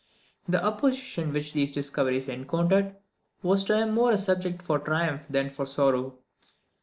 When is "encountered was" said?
2.27-3.63